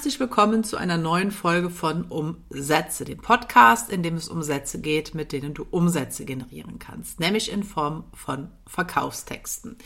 [0.00, 4.80] herzlich willkommen zu einer neuen Folge von Umsätze, dem Podcast, in dem es um Sätze
[4.80, 9.76] geht, mit denen du Umsätze generieren kannst, nämlich in Form von Verkaufstexten.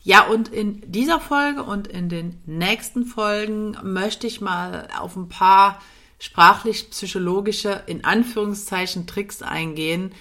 [0.00, 5.28] Ja, und in dieser Folge und in den nächsten Folgen möchte ich mal auf ein
[5.28, 5.78] paar
[6.20, 10.12] sprachlich-psychologische, in Anführungszeichen, Tricks eingehen,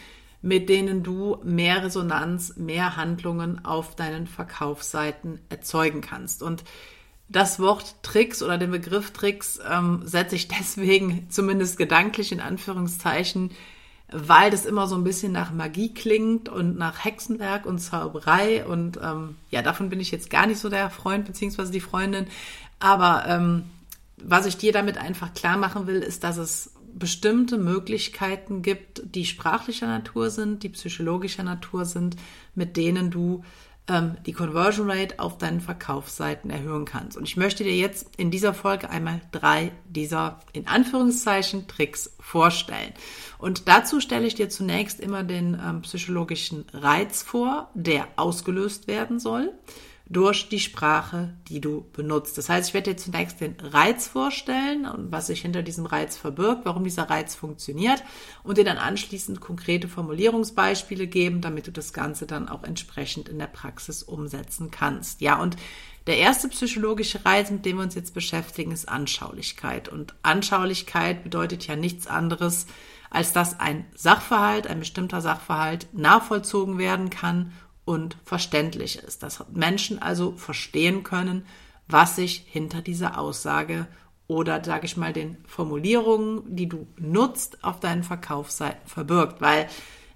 [0.41, 6.43] mit denen du mehr Resonanz, mehr Handlungen auf deinen Verkaufsseiten erzeugen kannst.
[6.43, 6.65] Und
[7.29, 13.51] das Wort Tricks oder den Begriff Tricks ähm, setze ich deswegen zumindest gedanklich in Anführungszeichen,
[14.11, 18.65] weil das immer so ein bisschen nach Magie klingt und nach Hexenwerk und Zauberei.
[18.65, 22.25] Und ähm, ja, davon bin ich jetzt gar nicht so der Freund beziehungsweise die Freundin.
[22.79, 23.65] Aber ähm,
[24.17, 29.25] was ich dir damit einfach klar machen will, ist, dass es bestimmte Möglichkeiten gibt, die
[29.25, 32.15] sprachlicher Natur sind, die psychologischer Natur sind,
[32.55, 33.43] mit denen du
[33.89, 37.17] ähm, die Conversion Rate auf deinen Verkaufsseiten erhöhen kannst.
[37.17, 42.93] Und ich möchte dir jetzt in dieser Folge einmal drei dieser in Anführungszeichen Tricks vorstellen.
[43.37, 49.19] Und dazu stelle ich dir zunächst immer den ähm, psychologischen Reiz vor, der ausgelöst werden
[49.19, 49.51] soll
[50.09, 52.37] durch die Sprache, die du benutzt.
[52.39, 56.17] Das heißt, ich werde dir zunächst den Reiz vorstellen und was sich hinter diesem Reiz
[56.17, 58.03] verbirgt, warum dieser Reiz funktioniert
[58.43, 63.37] und dir dann anschließend konkrete Formulierungsbeispiele geben, damit du das Ganze dann auch entsprechend in
[63.37, 65.21] der Praxis umsetzen kannst.
[65.21, 65.57] Ja, und
[66.07, 69.89] der erste psychologische Reiz, mit dem wir uns jetzt beschäftigen, ist Anschaulichkeit.
[69.89, 72.65] Und Anschaulichkeit bedeutet ja nichts anderes,
[73.11, 77.53] als dass ein Sachverhalt, ein bestimmter Sachverhalt nachvollzogen werden kann
[77.89, 79.23] und verständlich ist.
[79.23, 81.43] Dass Menschen also verstehen können,
[81.87, 83.87] was sich hinter dieser Aussage
[84.27, 89.41] oder, sage ich mal, den Formulierungen, die du nutzt, auf deinen Verkaufsseiten verbirgt.
[89.41, 89.65] Weil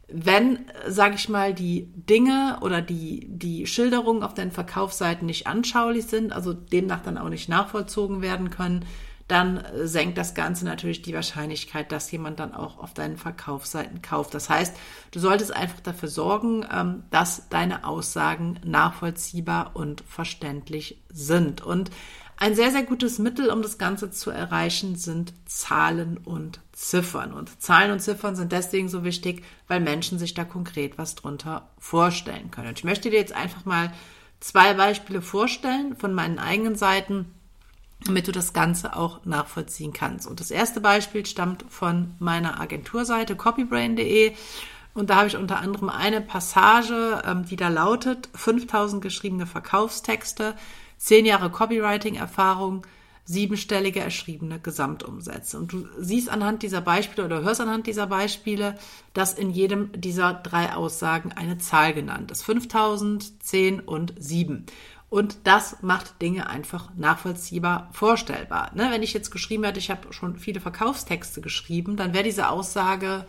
[0.07, 6.05] wenn, sage ich mal, die Dinge oder die, die Schilderungen auf deinen Verkaufsseiten nicht anschaulich
[6.05, 8.85] sind, also demnach dann auch nicht nachvollzogen werden können,
[9.27, 14.33] dann senkt das Ganze natürlich die Wahrscheinlichkeit, dass jemand dann auch auf deinen Verkaufsseiten kauft.
[14.33, 14.75] Das heißt,
[15.11, 21.61] du solltest einfach dafür sorgen, ähm, dass deine Aussagen nachvollziehbar und verständlich sind.
[21.61, 21.89] Und
[22.35, 27.31] ein sehr, sehr gutes Mittel, um das Ganze zu erreichen, sind Zahlen und Ziffern.
[27.31, 31.69] Und Zahlen und Ziffern sind deswegen so wichtig, weil Menschen sich da konkret was drunter
[31.77, 32.69] vorstellen können.
[32.69, 33.93] Und ich möchte dir jetzt einfach mal
[34.39, 37.31] zwei Beispiele vorstellen von meinen eigenen Seiten
[38.05, 40.27] damit du das Ganze auch nachvollziehen kannst.
[40.27, 44.33] Und das erste Beispiel stammt von meiner Agenturseite copybrain.de.
[44.93, 50.55] Und da habe ich unter anderem eine Passage, ähm, die da lautet, 5000 geschriebene Verkaufstexte,
[50.97, 52.85] 10 Jahre Copywriting-Erfahrung,
[53.25, 55.57] siebenstellige erschriebene Gesamtumsätze.
[55.57, 58.75] Und du siehst anhand dieser Beispiele oder hörst anhand dieser Beispiele,
[59.13, 62.43] dass in jedem dieser drei Aussagen eine Zahl genannt ist.
[62.43, 64.65] 5000, 10 und 7.
[65.13, 68.71] Und das macht Dinge einfach nachvollziehbar vorstellbar.
[68.73, 68.87] Ne?
[68.89, 73.23] Wenn ich jetzt geschrieben hätte, ich habe schon viele Verkaufstexte geschrieben, dann wäre diese Aussage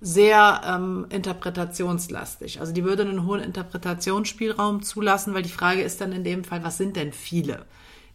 [0.00, 2.58] sehr ähm, interpretationslastig.
[2.58, 6.64] Also die würde einen hohen Interpretationsspielraum zulassen, weil die Frage ist dann in dem Fall,
[6.64, 7.64] was sind denn viele?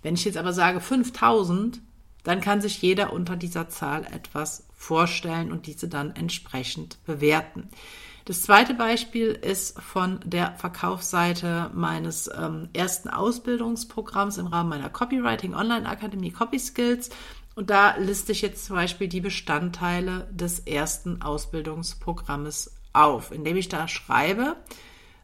[0.04, 1.80] Wenn ich jetzt aber sage 5000,
[2.26, 7.70] dann kann sich jeder unter dieser Zahl etwas vorstellen und diese dann entsprechend bewerten.
[8.29, 15.56] Das zweite Beispiel ist von der Verkaufsseite meines ähm, ersten Ausbildungsprogramms im Rahmen meiner Copywriting
[15.56, 17.09] Online Akademie Copy Skills.
[17.56, 23.68] Und da liste ich jetzt zum Beispiel die Bestandteile des ersten Ausbildungsprogrammes auf, indem ich
[23.68, 24.57] da schreibe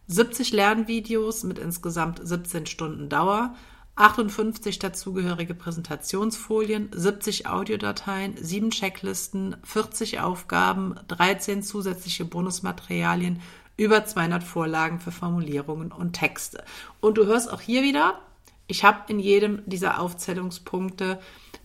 [0.07, 3.55] 70 Lernvideos mit insgesamt 17 Stunden Dauer,
[3.95, 13.41] 58 dazugehörige Präsentationsfolien, 70 Audiodateien, 7 Checklisten, 40 Aufgaben, 13 zusätzliche Bonusmaterialien,
[13.77, 16.63] über 200 Vorlagen für Formulierungen und Texte.
[16.99, 18.19] Und du hörst auch hier wieder,
[18.67, 21.19] ich habe in jedem dieser Aufzählungspunkte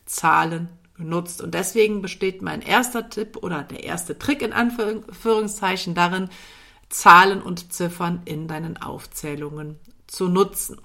[0.06, 1.40] Zahlen genutzt.
[1.40, 6.28] Und deswegen besteht mein erster Tipp oder der erste Trick in Anführungszeichen darin,
[6.88, 10.80] Zahlen und Ziffern in deinen Aufzählungen zu nutzen.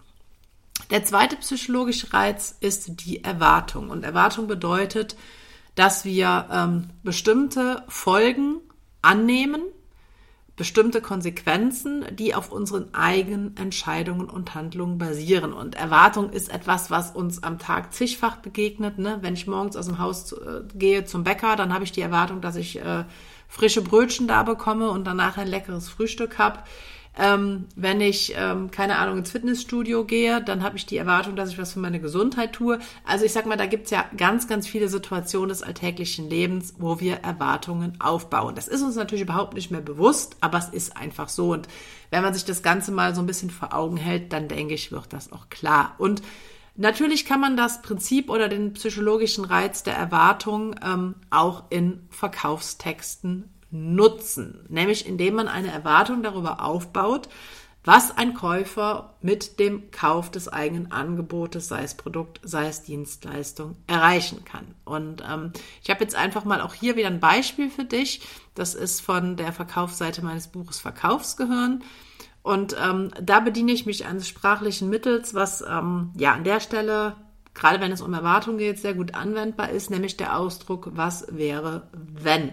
[0.92, 3.90] Der zweite psychologische Reiz ist die Erwartung.
[3.90, 5.16] Und Erwartung bedeutet,
[5.74, 8.62] dass wir ähm, bestimmte Folgen
[9.02, 9.62] annehmen,
[10.56, 15.52] bestimmte Konsequenzen, die auf unseren eigenen Entscheidungen und Handlungen basieren.
[15.52, 18.98] Und Erwartung ist etwas, was uns am Tag zigfach begegnet.
[18.98, 19.18] Ne?
[19.22, 22.40] Wenn ich morgens aus dem Haus äh, gehe zum Bäcker, dann habe ich die Erwartung,
[22.40, 23.04] dass ich äh,
[23.50, 26.60] frische Brötchen da bekomme und danach ein leckeres Frühstück habe.
[27.18, 31.50] Ähm, wenn ich, ähm, keine Ahnung, ins Fitnessstudio gehe, dann habe ich die Erwartung, dass
[31.50, 32.80] ich was für meine Gesundheit tue.
[33.06, 37.00] Also ich sag mal, da gibt's ja ganz, ganz viele Situationen des alltäglichen Lebens, wo
[37.00, 38.56] wir Erwartungen aufbauen.
[38.56, 41.54] Das ist uns natürlich überhaupt nicht mehr bewusst, aber es ist einfach so.
[41.54, 41.70] Und
[42.10, 44.92] wenn man sich das Ganze mal so ein bisschen vor Augen hält, dann denke ich,
[44.92, 45.96] wird das auch klar.
[45.98, 46.22] Und
[46.78, 53.55] Natürlich kann man das Prinzip oder den psychologischen Reiz der Erwartung ähm, auch in Verkaufstexten
[53.96, 57.30] nutzen, nämlich indem man eine Erwartung darüber aufbaut,
[57.86, 63.78] was ein Käufer mit dem Kauf des eigenen Angebotes, sei es Produkt, sei es Dienstleistung,
[63.86, 64.74] erreichen kann.
[64.84, 65.52] Und ähm,
[65.84, 68.22] ich habe jetzt einfach mal auch hier wieder ein Beispiel für dich.
[68.56, 71.84] Das ist von der Verkaufsseite meines Buches Verkaufsgehirn.
[72.42, 77.16] Und ähm, da bediene ich mich eines sprachlichen Mittels, was ähm, ja an der Stelle,
[77.54, 81.88] gerade wenn es um Erwartungen geht, sehr gut anwendbar ist, nämlich der Ausdruck, was wäre,
[81.94, 82.52] wenn.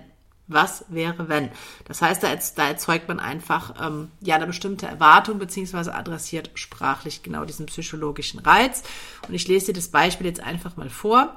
[0.49, 1.51] Was wäre, wenn?
[1.85, 7.23] Das heißt, da, da erzeugt man einfach ähm, ja eine bestimmte Erwartung beziehungsweise adressiert sprachlich
[7.23, 8.83] genau diesen psychologischen Reiz.
[9.29, 11.35] Und ich lese dir das Beispiel jetzt einfach mal vor.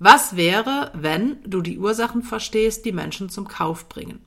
[0.00, 4.24] Was wäre, wenn du die Ursachen verstehst, die Menschen zum Kauf bringen?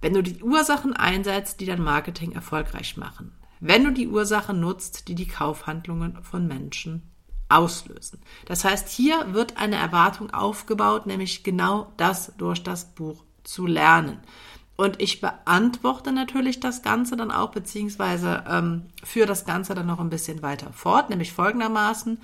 [0.00, 3.32] Wenn du die Ursachen einsetzt, die dein Marketing erfolgreich machen?
[3.60, 7.10] Wenn du die Ursachen nutzt, die die Kaufhandlungen von Menschen
[7.48, 8.20] auslösen.
[8.46, 14.18] Das heißt, hier wird eine Erwartung aufgebaut, nämlich genau das durch das Buch zu lernen.
[14.76, 20.00] Und ich beantworte natürlich das Ganze dann auch, beziehungsweise ähm, führe das Ganze dann noch
[20.00, 22.20] ein bisschen weiter fort, nämlich folgendermaßen,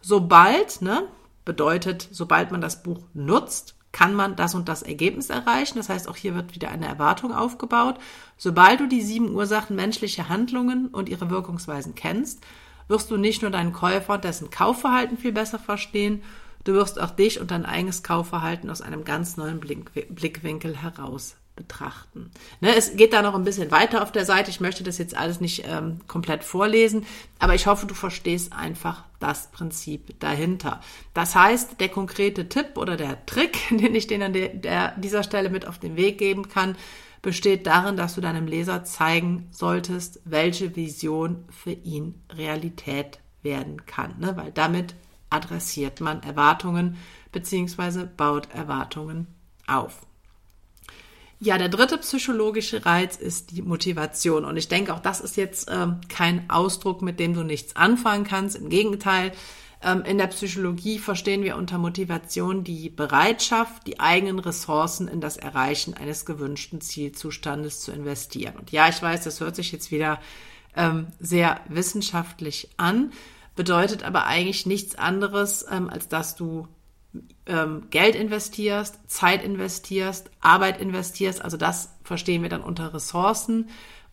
[0.00, 1.04] sobald, ne,
[1.44, 5.76] bedeutet, sobald man das Buch nutzt, kann man das und das Ergebnis erreichen.
[5.76, 7.96] Das heißt, auch hier wird wieder eine Erwartung aufgebaut.
[8.36, 12.42] Sobald du die sieben Ursachen menschlicher Handlungen und ihre Wirkungsweisen kennst,
[12.88, 16.22] wirst du nicht nur deinen Käufer und dessen Kaufverhalten viel besser verstehen,
[16.64, 22.30] Du wirst auch dich und dein eigenes Kaufverhalten aus einem ganz neuen Blickwinkel heraus betrachten.
[22.60, 24.50] Ne, es geht da noch ein bisschen weiter auf der Seite.
[24.50, 27.04] Ich möchte das jetzt alles nicht ähm, komplett vorlesen,
[27.38, 30.80] aber ich hoffe, du verstehst einfach das Prinzip dahinter.
[31.12, 35.22] Das heißt, der konkrete Tipp oder der Trick, den ich dir an der, der, dieser
[35.22, 36.76] Stelle mit auf den Weg geben kann,
[37.20, 44.18] besteht darin, dass du deinem Leser zeigen solltest, welche Vision für ihn Realität werden kann.
[44.18, 44.36] Ne?
[44.36, 44.94] Weil damit
[45.32, 46.96] adressiert man Erwartungen
[47.32, 48.04] bzw.
[48.16, 49.26] baut Erwartungen
[49.66, 50.06] auf.
[51.40, 54.44] Ja, der dritte psychologische Reiz ist die Motivation.
[54.44, 58.22] Und ich denke, auch das ist jetzt ähm, kein Ausdruck, mit dem du nichts anfangen
[58.22, 58.54] kannst.
[58.54, 59.32] Im Gegenteil,
[59.82, 65.36] ähm, in der Psychologie verstehen wir unter Motivation die Bereitschaft, die eigenen Ressourcen in das
[65.36, 68.54] Erreichen eines gewünschten Zielzustandes zu investieren.
[68.56, 70.20] Und ja, ich weiß, das hört sich jetzt wieder
[70.76, 73.10] ähm, sehr wissenschaftlich an
[73.54, 76.68] bedeutet aber eigentlich nichts anderes, ähm, als dass du
[77.46, 81.42] ähm, Geld investierst, Zeit investierst, Arbeit investierst.
[81.42, 83.68] Also das verstehen wir dann unter Ressourcen,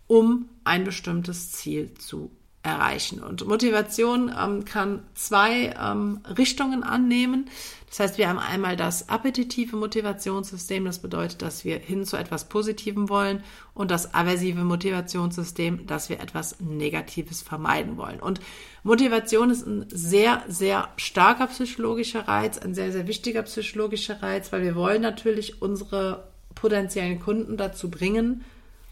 [0.07, 3.23] um ein bestimmtes Ziel zu erreichen.
[3.23, 7.49] Und Motivation ähm, kann zwei ähm, Richtungen annehmen.
[7.87, 12.47] Das heißt, wir haben einmal das appetitive Motivationssystem, das bedeutet, dass wir hin zu etwas
[12.47, 18.19] Positivem wollen, und das aversive Motivationssystem, dass wir etwas Negatives vermeiden wollen.
[18.19, 18.41] Und
[18.83, 24.63] Motivation ist ein sehr, sehr starker psychologischer Reiz, ein sehr, sehr wichtiger psychologischer Reiz, weil
[24.63, 28.43] wir wollen natürlich unsere potenziellen Kunden dazu bringen,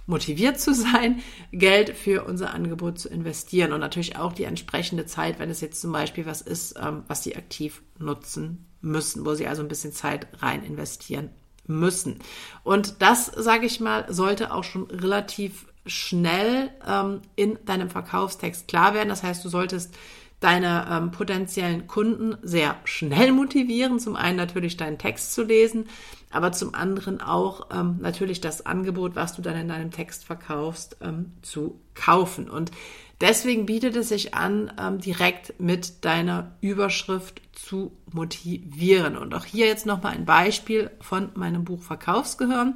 [0.08, 1.22] motiviert zu sein,
[1.52, 5.80] Geld für unser Angebot zu investieren und natürlich auch die entsprechende Zeit, wenn es jetzt
[5.82, 9.94] zum Beispiel was ist, ähm, was sie aktiv nutzen müssen, wo sie also ein bisschen
[9.94, 11.30] Zeit rein investieren
[11.68, 12.20] müssen.
[12.64, 18.94] Und das, sage ich mal, sollte auch schon relativ schnell ähm, in deinem Verkaufstext klar
[18.94, 19.10] werden.
[19.10, 19.94] Das heißt, du solltest
[20.40, 24.00] deine ähm, potenziellen Kunden sehr schnell motivieren.
[24.00, 25.86] Zum einen natürlich deinen Text zu lesen,
[26.30, 30.98] aber zum anderen auch ähm, natürlich das Angebot, was du dann in deinem Text verkaufst,
[31.02, 32.50] ähm, zu kaufen.
[32.50, 32.72] Und
[33.20, 39.18] deswegen bietet es sich an, ähm, direkt mit deiner Überschrift zu motivieren.
[39.18, 42.76] Und auch hier jetzt nochmal ein Beispiel von meinem Buch Verkaufsgehirn.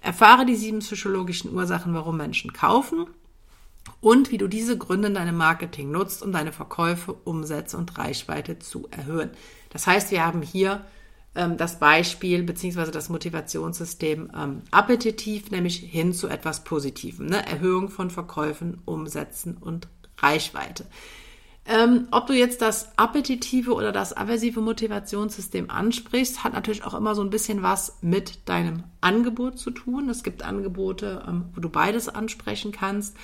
[0.00, 3.06] Erfahre die sieben psychologischen Ursachen, warum Menschen kaufen
[4.00, 8.58] und wie du diese Gründe in deinem Marketing nutzt, um deine Verkäufe, Umsätze und Reichweite
[8.58, 9.30] zu erhöhen.
[9.70, 10.84] Das heißt, wir haben hier
[11.34, 17.26] ähm, das Beispiel beziehungsweise das Motivationssystem ähm, appetitiv, nämlich hin zu etwas Positivem.
[17.26, 17.46] Ne?
[17.46, 20.86] Erhöhung von Verkäufen, Umsätzen und Reichweite.
[21.66, 27.14] Ähm, ob du jetzt das appetitive oder das aversive Motivationssystem ansprichst, hat natürlich auch immer
[27.14, 30.08] so ein bisschen was mit deinem Angebot zu tun.
[30.08, 33.16] Es gibt Angebote, ähm, wo du beides ansprechen kannst.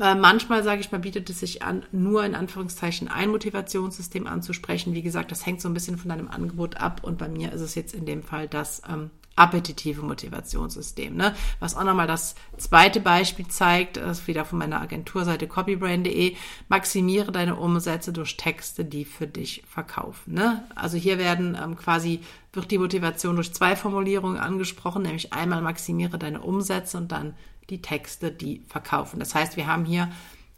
[0.00, 4.94] Äh, manchmal, sage ich mal, bietet es sich an, nur in Anführungszeichen ein Motivationssystem anzusprechen.
[4.94, 7.60] Wie gesagt, das hängt so ein bisschen von deinem Angebot ab und bei mir ist
[7.60, 11.14] es jetzt in dem Fall das ähm, appetitive Motivationssystem.
[11.14, 11.34] Ne?
[11.60, 16.34] Was auch nochmal das zweite Beispiel zeigt, ist wieder von meiner Agenturseite copybrain.de,
[16.68, 20.32] maximiere deine Umsätze durch Texte, die für dich verkaufen.
[20.32, 20.64] Ne?
[20.74, 22.20] Also hier werden ähm, quasi,
[22.54, 27.34] wird die Motivation durch zwei Formulierungen angesprochen, nämlich einmal maximiere deine Umsätze und dann
[27.70, 29.18] die Texte, die verkaufen.
[29.20, 30.10] Das heißt, wir haben hier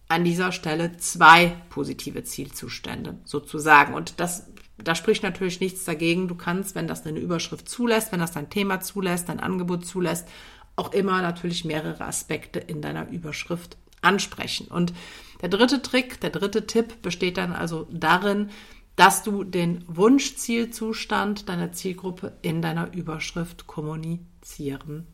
[0.08, 3.94] an dieser Stelle zwei positive Zielzustände sozusagen.
[3.94, 6.28] Und das, da spricht natürlich nichts dagegen.
[6.28, 10.28] Du kannst, wenn das deine Überschrift zulässt, wenn das dein Thema zulässt, dein Angebot zulässt,
[10.76, 14.68] auch immer natürlich mehrere Aspekte in deiner Überschrift ansprechen.
[14.68, 14.92] Und
[15.40, 18.50] der dritte Trick, der dritte Tipp besteht dann also darin,
[18.96, 25.06] dass du den Wunschzielzustand deiner Zielgruppe in deiner Überschrift kommunizieren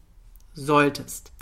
[0.52, 1.32] solltest.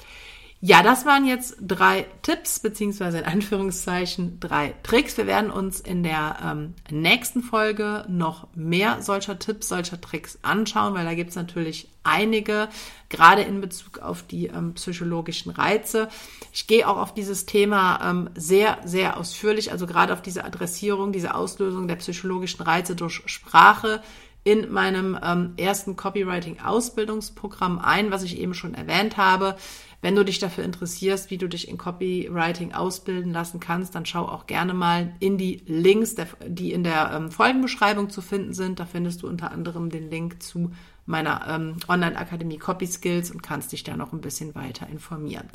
[0.68, 5.16] Ja, das waren jetzt drei Tipps, beziehungsweise in Anführungszeichen drei Tricks.
[5.16, 10.94] Wir werden uns in der ähm, nächsten Folge noch mehr solcher Tipps, solcher Tricks anschauen,
[10.94, 12.68] weil da gibt es natürlich einige,
[13.10, 16.08] gerade in Bezug auf die ähm, psychologischen Reize.
[16.52, 21.12] Ich gehe auch auf dieses Thema ähm, sehr, sehr ausführlich, also gerade auf diese Adressierung,
[21.12, 24.02] diese Auslösung der psychologischen Reize durch Sprache
[24.46, 29.56] in meinem ähm, ersten Copywriting-Ausbildungsprogramm ein, was ich eben schon erwähnt habe.
[30.02, 34.24] Wenn du dich dafür interessierst, wie du dich in Copywriting ausbilden lassen kannst, dann schau
[34.24, 36.14] auch gerne mal in die Links,
[36.46, 38.78] die in der ähm, Folgenbeschreibung zu finden sind.
[38.78, 40.70] Da findest du unter anderem den Link zu
[41.06, 45.48] meiner ähm, Online-Akademie Copy Skills und kannst dich da noch ein bisschen weiter informieren.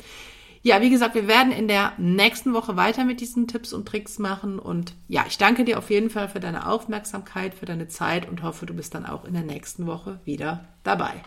[0.64, 4.20] Ja, wie gesagt, wir werden in der nächsten Woche weiter mit diesen Tipps und Tricks
[4.20, 4.60] machen.
[4.60, 8.42] Und ja, ich danke dir auf jeden Fall für deine Aufmerksamkeit, für deine Zeit und
[8.44, 11.22] hoffe, du bist dann auch in der nächsten Woche wieder dabei.